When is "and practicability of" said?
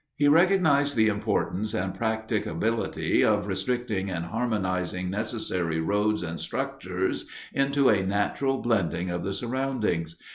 1.75-3.45